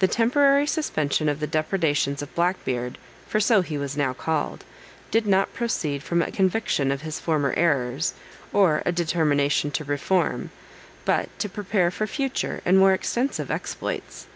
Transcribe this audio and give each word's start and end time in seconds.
The 0.00 0.08
temporary 0.08 0.66
suspension 0.66 1.26
of 1.26 1.40
the 1.40 1.46
depredations 1.46 2.20
of 2.20 2.34
Black 2.34 2.62
Beard, 2.66 2.98
for 3.26 3.40
so 3.40 3.62
he 3.62 3.78
was 3.78 3.96
now 3.96 4.12
called, 4.12 4.62
did 5.10 5.26
not 5.26 5.54
proceed 5.54 6.02
from 6.02 6.20
a 6.20 6.30
conviction 6.30 6.92
of 6.92 7.00
his 7.00 7.18
former 7.18 7.54
errors, 7.56 8.12
or 8.52 8.82
a 8.84 8.92
determination 8.92 9.70
to 9.70 9.84
reform, 9.84 10.50
but 11.06 11.30
to 11.38 11.48
prepare 11.48 11.90
for 11.90 12.06
future 12.06 12.60
and 12.66 12.76
more 12.78 12.92
extensive 12.92 13.50
exploits. 13.50 14.26